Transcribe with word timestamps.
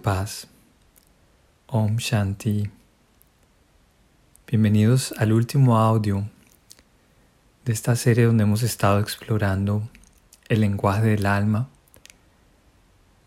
paz. 0.00 0.46
Om 1.66 1.98
Shanti. 1.98 2.70
Bienvenidos 4.46 5.12
al 5.18 5.32
último 5.32 5.76
audio 5.76 6.28
de 7.64 7.72
esta 7.72 7.94
serie 7.96 8.24
donde 8.24 8.44
hemos 8.44 8.62
estado 8.62 8.98
explorando 8.98 9.88
el 10.48 10.62
lenguaje 10.62 11.02
del 11.02 11.26
alma, 11.26 11.68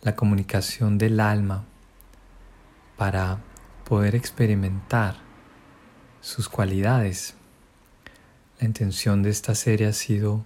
la 0.01 0.15
comunicación 0.15 0.97
del 0.97 1.19
alma 1.19 1.63
para 2.97 3.37
poder 3.85 4.15
experimentar 4.15 5.17
sus 6.21 6.49
cualidades. 6.49 7.35
La 8.59 8.65
intención 8.65 9.21
de 9.21 9.29
esta 9.29 9.53
serie 9.53 9.87
ha 9.87 9.93
sido 9.93 10.43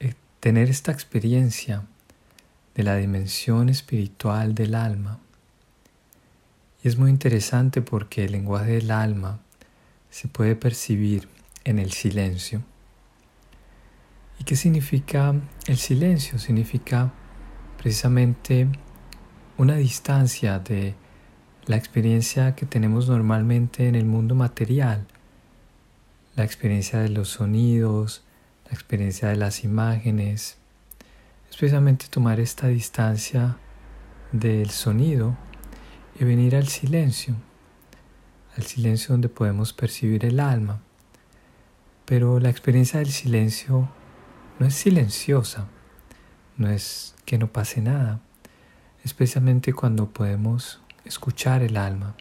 eh, 0.00 0.14
tener 0.40 0.70
esta 0.70 0.92
experiencia 0.92 1.84
de 2.74 2.82
la 2.84 2.96
dimensión 2.96 3.68
espiritual 3.68 4.54
del 4.54 4.74
alma. 4.74 5.18
Y 6.82 6.88
es 6.88 6.98
muy 6.98 7.10
interesante 7.10 7.80
porque 7.80 8.24
el 8.24 8.32
lenguaje 8.32 8.72
del 8.72 8.90
alma 8.90 9.40
se 10.10 10.28
puede 10.28 10.56
percibir 10.56 11.28
en 11.64 11.78
el 11.78 11.92
silencio. 11.92 12.62
¿Y 14.40 14.44
qué 14.44 14.56
significa 14.56 15.34
el 15.66 15.76
silencio? 15.76 16.38
Significa 16.38 17.12
precisamente 17.78 18.68
una 19.58 19.76
distancia 19.76 20.58
de 20.58 20.94
la 21.66 21.76
experiencia 21.76 22.56
que 22.56 22.66
tenemos 22.66 23.08
normalmente 23.08 23.86
en 23.86 23.94
el 23.94 24.04
mundo 24.04 24.34
material, 24.34 25.06
la 26.34 26.42
experiencia 26.42 26.98
de 26.98 27.10
los 27.10 27.28
sonidos, 27.28 28.24
la 28.66 28.72
experiencia 28.72 29.28
de 29.28 29.36
las 29.36 29.62
imágenes, 29.62 30.58
es 31.48 31.56
precisamente 31.56 32.06
tomar 32.08 32.40
esta 32.40 32.66
distancia 32.66 33.58
del 34.32 34.70
sonido 34.70 35.36
y 36.18 36.24
venir 36.24 36.56
al 36.56 36.68
silencio, 36.68 37.34
al 38.56 38.64
silencio 38.64 39.12
donde 39.12 39.28
podemos 39.28 39.72
percibir 39.72 40.24
el 40.24 40.40
alma. 40.40 40.80
Pero 42.04 42.40
la 42.40 42.50
experiencia 42.50 42.98
del 42.98 43.10
silencio 43.10 43.88
no 44.58 44.66
es 44.66 44.74
silenciosa, 44.74 45.68
no 46.56 46.68
es 46.68 47.14
que 47.24 47.38
no 47.38 47.52
pase 47.52 47.80
nada, 47.80 48.20
especialmente 49.04 49.72
cuando 49.72 50.10
podemos 50.10 50.80
escuchar 51.04 51.62
el 51.62 51.76
alma, 51.76 52.14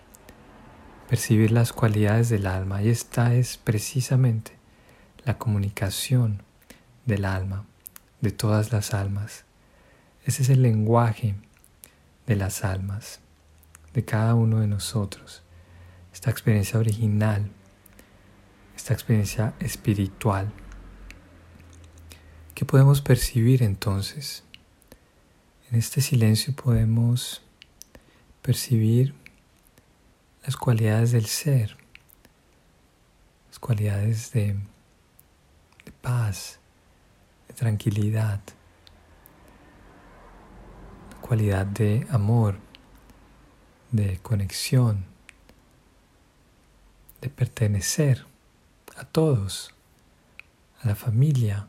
percibir 1.10 1.52
las 1.52 1.74
cualidades 1.74 2.30
del 2.30 2.48
alma, 2.48 2.82
y 2.82 2.90
esta 2.90 3.34
es 3.34 3.58
precisamente 3.58 4.54
la 5.26 5.38
comunicación 5.38 6.44
del 7.06 7.26
alma 7.26 7.66
de 8.22 8.32
todas 8.32 8.72
las 8.72 8.94
almas. 8.94 9.44
Ese 10.26 10.44
es 10.44 10.50
el 10.50 10.62
lenguaje 10.62 11.36
de 12.28 12.36
las 12.36 12.64
almas, 12.64 13.20
de 13.94 14.06
cada 14.06 14.36
uno 14.36 14.60
de 14.60 14.68
nosotros. 14.68 15.44
Esta 16.14 16.30
experiencia 16.30 16.80
original, 16.80 17.50
esta 18.76 18.94
experiencia 18.94 19.54
espiritual. 19.60 20.52
¿Qué 22.56 22.66
podemos 22.66 23.02
percibir 23.02 23.64
entonces? 23.64 24.44
En 25.70 25.80
este 25.80 26.02
silencio 26.02 26.54
podemos 26.54 27.42
percibir 28.42 29.14
las 30.44 30.58
cualidades 30.58 31.12
del 31.12 31.26
ser, 31.28 31.78
las 33.48 33.60
cualidades 33.60 34.32
de, 34.32 34.56
de 35.86 35.92
paz, 36.02 36.60
tranquilidad, 37.54 38.42
cualidad 41.22 41.66
de 41.66 42.08
amor, 42.10 42.58
de 43.92 44.18
conexión, 44.20 45.06
de 47.22 47.30
pertenecer 47.30 48.26
a 48.98 49.06
todos, 49.06 49.74
a 50.82 50.88
la 50.88 50.96
familia 50.96 51.68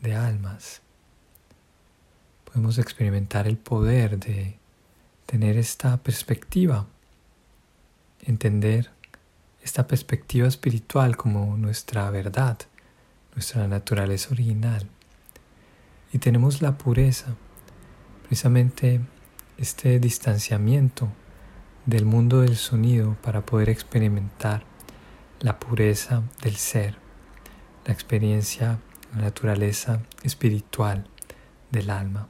de 0.00 0.14
almas. 0.14 0.80
Podemos 2.44 2.78
experimentar 2.78 3.46
el 3.46 3.56
poder 3.56 4.18
de 4.18 4.56
tener 5.26 5.56
esta 5.56 5.96
perspectiva, 5.98 6.86
entender 8.22 8.90
esta 9.62 9.86
perspectiva 9.86 10.46
espiritual 10.46 11.16
como 11.16 11.56
nuestra 11.56 12.10
verdad, 12.10 12.58
nuestra 13.34 13.66
naturaleza 13.66 14.30
original 14.30 14.88
y 16.14 16.18
tenemos 16.18 16.62
la 16.62 16.78
pureza, 16.78 17.34
precisamente 18.22 19.00
este 19.58 19.98
distanciamiento 19.98 21.08
del 21.86 22.06
mundo 22.06 22.40
del 22.40 22.56
sonido 22.56 23.16
para 23.22 23.44
poder 23.44 23.68
experimentar 23.68 24.64
la 25.40 25.58
pureza 25.58 26.22
del 26.42 26.56
ser, 26.56 26.96
la 27.84 27.92
experiencia, 27.92 28.78
la 29.14 29.22
naturaleza 29.22 30.00
espiritual 30.22 31.06
del 31.70 31.90
alma. 31.90 32.28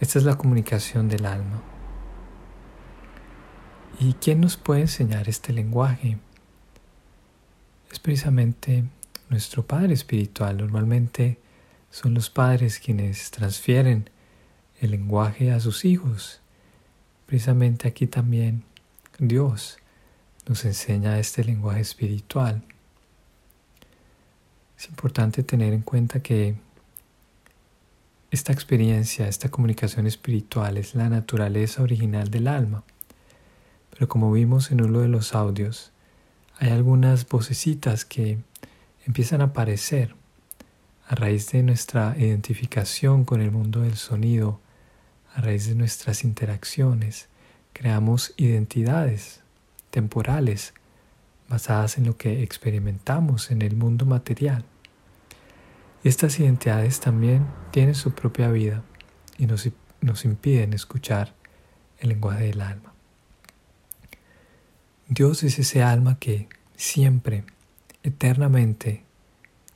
Esta 0.00 0.18
es 0.18 0.24
la 0.24 0.36
comunicación 0.36 1.08
del 1.08 1.26
alma. 1.26 1.62
¿Y 3.98 4.12
quién 4.14 4.40
nos 4.40 4.56
puede 4.56 4.82
enseñar 4.82 5.28
este 5.28 5.52
lenguaje? 5.52 6.18
Es 7.90 7.98
precisamente 7.98 8.84
nuestro 9.30 9.66
Padre 9.66 9.94
Espiritual. 9.94 10.58
Normalmente 10.58 11.40
son 11.90 12.14
los 12.14 12.28
padres 12.28 12.78
quienes 12.78 13.30
transfieren 13.30 14.10
el 14.80 14.90
lenguaje 14.90 15.50
a 15.50 15.60
sus 15.60 15.84
hijos. 15.84 16.42
Precisamente 17.26 17.88
aquí 17.88 18.06
también 18.06 18.62
Dios 19.18 19.78
nos 20.48 20.64
enseña 20.64 21.18
este 21.18 21.44
lenguaje 21.44 21.80
espiritual. 21.80 22.62
Es 24.78 24.88
importante 24.88 25.42
tener 25.42 25.72
en 25.72 25.82
cuenta 25.82 26.20
que 26.20 26.54
esta 28.30 28.52
experiencia, 28.52 29.28
esta 29.28 29.48
comunicación 29.48 30.06
espiritual 30.06 30.76
es 30.76 30.94
la 30.94 31.08
naturaleza 31.08 31.82
original 31.82 32.30
del 32.30 32.48
alma. 32.48 32.84
Pero 33.90 34.08
como 34.08 34.30
vimos 34.30 34.70
en 34.70 34.82
uno 34.82 35.00
de 35.00 35.08
los 35.08 35.34
audios, 35.34 35.90
hay 36.58 36.70
algunas 36.70 37.26
vocecitas 37.28 38.04
que 38.04 38.38
empiezan 39.06 39.40
a 39.40 39.44
aparecer 39.44 40.14
a 41.08 41.14
raíz 41.14 41.50
de 41.52 41.62
nuestra 41.62 42.14
identificación 42.18 43.24
con 43.24 43.40
el 43.40 43.50
mundo 43.50 43.80
del 43.80 43.96
sonido, 43.96 44.60
a 45.36 45.42
raíz 45.42 45.66
de 45.66 45.74
nuestras 45.74 46.24
interacciones, 46.24 47.28
creamos 47.74 48.32
identidades 48.38 49.40
temporales 49.90 50.72
basadas 51.46 51.98
en 51.98 52.06
lo 52.06 52.16
que 52.16 52.42
experimentamos 52.42 53.50
en 53.50 53.60
el 53.60 53.76
mundo 53.76 54.06
material. 54.06 54.64
Estas 56.02 56.40
identidades 56.40 57.00
también 57.00 57.46
tienen 57.70 57.94
su 57.94 58.14
propia 58.14 58.48
vida 58.50 58.82
y 59.36 59.46
nos, 59.46 59.68
nos 60.00 60.24
impiden 60.24 60.72
escuchar 60.72 61.34
el 61.98 62.08
lenguaje 62.08 62.44
del 62.44 62.62
alma. 62.62 62.94
Dios 65.08 65.42
es 65.42 65.58
ese 65.58 65.82
alma 65.82 66.18
que 66.18 66.48
siempre, 66.76 67.44
eternamente, 68.02 69.04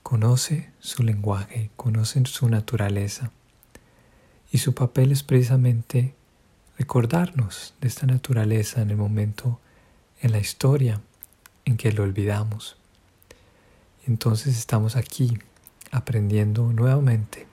conoce 0.02 0.70
su 0.78 1.02
lenguaje, 1.02 1.70
conoce 1.76 2.24
su 2.24 2.48
naturaleza. 2.48 3.30
Y 4.50 4.58
su 4.58 4.74
papel 4.74 5.12
es 5.12 5.22
precisamente 5.22 6.14
recordarnos 6.78 7.74
de 7.80 7.88
esta 7.88 8.06
naturaleza 8.06 8.82
en 8.82 8.90
el 8.90 8.96
momento 8.96 9.60
en 10.20 10.32
la 10.32 10.38
historia 10.38 11.00
en 11.64 11.76
que 11.76 11.92
lo 11.92 12.02
olvidamos. 12.02 12.76
Entonces 14.06 14.58
estamos 14.58 14.96
aquí 14.96 15.38
aprendiendo 15.90 16.72
nuevamente 16.72 17.46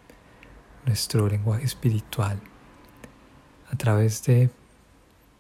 nuestro 0.86 1.28
lenguaje 1.28 1.66
espiritual 1.66 2.40
a 3.72 3.76
través 3.76 4.24
de 4.24 4.50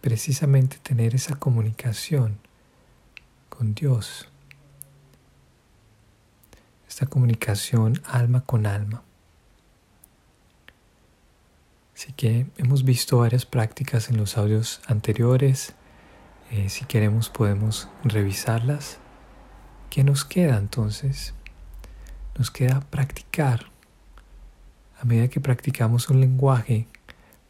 precisamente 0.01 0.77
tener 0.77 1.15
esa 1.15 1.35
comunicación 1.35 2.37
con 3.49 3.73
Dios 3.73 4.27
esta 6.97 7.05
comunicación 7.05 8.01
alma 8.05 8.41
con 8.41 8.65
alma. 8.65 9.03
Así 12.07 12.13
que 12.13 12.45
hemos 12.55 12.85
visto 12.85 13.17
varias 13.17 13.45
prácticas 13.45 14.09
en 14.09 14.15
los 14.15 14.37
audios 14.37 14.79
anteriores. 14.87 15.73
Eh, 16.51 16.69
si 16.69 16.85
queremos 16.85 17.27
podemos 17.29 17.89
revisarlas. 18.05 18.99
¿Qué 19.89 20.05
nos 20.05 20.23
queda 20.23 20.55
entonces? 20.55 21.33
Nos 22.37 22.49
queda 22.49 22.79
practicar. 22.79 23.65
A 25.01 25.03
medida 25.03 25.27
que 25.27 25.41
practicamos 25.41 26.07
un 26.09 26.21
lenguaje, 26.21 26.87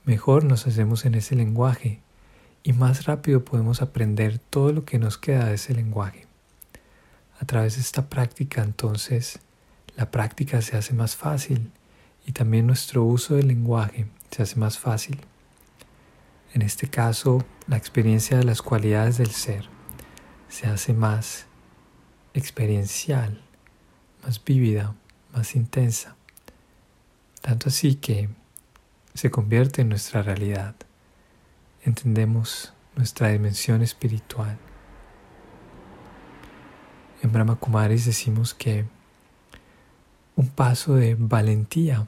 mejor 0.06 0.44
nos 0.44 0.66
hacemos 0.66 1.06
en 1.06 1.14
ese 1.14 1.36
lenguaje 1.36 2.02
y 2.64 2.74
más 2.74 3.06
rápido 3.06 3.46
podemos 3.46 3.84
aprender 3.84 4.40
todo 4.40 4.74
lo 4.74 4.86
que 4.86 4.98
nos 4.98 5.20
queda 5.20 5.46
de 5.46 5.54
ese 5.54 5.76
lenguaje. 5.76 6.26
A 7.40 7.46
través 7.46 7.76
de 7.76 7.82
esta 7.82 8.10
práctica 8.10 8.64
entonces 8.64 9.38
la 9.96 10.10
práctica 10.10 10.64
se 10.64 10.78
hace 10.78 10.96
más 10.96 11.16
fácil 11.16 11.70
y 12.26 12.32
también 12.32 12.66
nuestro 12.66 13.04
uso 13.04 13.36
del 13.36 13.50
lenguaje 13.50 14.08
se 14.32 14.44
hace 14.44 14.56
más 14.58 14.78
fácil. 14.78 15.20
En 16.54 16.62
este 16.62 16.88
caso, 16.90 17.46
la 17.68 17.78
experiencia 17.78 18.38
de 18.38 18.44
las 18.44 18.62
cualidades 18.62 19.18
del 19.18 19.32
ser 19.32 19.66
se 20.50 20.68
hace 20.68 20.94
más 20.94 21.46
experiencial, 22.34 23.42
más 24.24 24.44
vívida, 24.44 24.96
más 25.34 25.56
intensa. 25.56 26.16
Tanto 27.42 27.70
así 27.70 27.96
que 27.96 28.30
se 29.14 29.32
convierte 29.32 29.82
en 29.82 29.90
nuestra 29.90 30.22
realidad. 30.22 30.76
Entendemos 31.84 32.74
nuestra 32.96 33.30
dimensión 33.30 33.82
espiritual. 33.82 34.58
En 37.22 37.32
Brahma 37.32 37.56
Kumaris 37.56 38.06
decimos 38.06 38.54
que 38.54 38.86
un 40.36 40.50
paso 40.50 40.96
de 40.96 41.16
valentía 41.16 42.08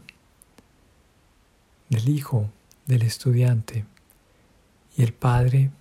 del 1.90 2.10
hijo, 2.10 2.50
del 2.86 3.02
estudiante, 3.02 3.86
y 4.96 5.04
el 5.04 5.14
padre, 5.14 5.72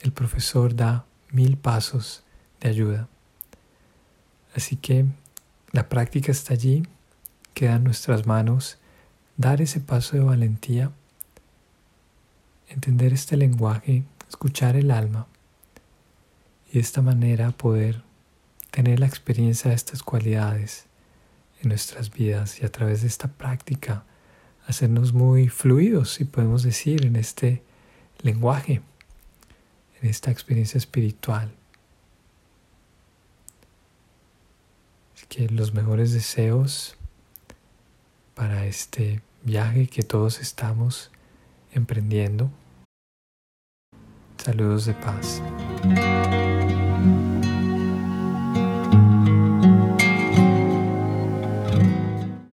el 0.00 0.12
profesor 0.12 0.74
da 0.74 1.06
mil 1.30 1.56
pasos 1.56 2.24
de 2.60 2.68
ayuda. 2.68 3.08
Así 4.54 4.76
que 4.76 5.06
la 5.72 5.88
práctica 5.88 6.30
está 6.30 6.54
allí, 6.54 6.86
queda 7.54 7.76
en 7.76 7.84
nuestras 7.84 8.26
manos 8.26 8.78
dar 9.36 9.60
ese 9.60 9.80
paso 9.80 10.16
de 10.16 10.22
valentía, 10.22 10.92
entender 12.68 13.12
este 13.12 13.36
lenguaje, 13.36 14.04
escuchar 14.28 14.76
el 14.76 14.90
alma 14.90 15.26
y 16.70 16.74
de 16.74 16.80
esta 16.80 17.02
manera 17.02 17.50
poder 17.50 18.02
tener 18.70 19.00
la 19.00 19.06
experiencia 19.06 19.70
de 19.70 19.76
estas 19.76 20.02
cualidades 20.02 20.86
en 21.62 21.68
nuestras 21.68 22.10
vidas 22.10 22.60
y 22.60 22.66
a 22.66 22.72
través 22.72 23.02
de 23.02 23.08
esta 23.08 23.28
práctica 23.28 24.04
hacernos 24.66 25.12
muy 25.12 25.48
fluidos, 25.48 26.14
si 26.14 26.24
podemos 26.24 26.62
decir, 26.62 27.06
en 27.06 27.16
este 27.16 27.62
lenguaje, 28.22 28.82
en 30.00 30.08
esta 30.08 30.30
experiencia 30.30 30.78
espiritual. 30.78 31.52
Que 35.28 35.48
los 35.48 35.74
mejores 35.74 36.12
deseos 36.12 36.96
para 38.34 38.66
este 38.66 39.20
viaje 39.42 39.88
que 39.88 40.02
todos 40.02 40.40
estamos 40.40 41.10
emprendiendo. 41.72 42.50
Saludos 44.36 44.86
de 44.86 44.94
paz. 44.94 45.42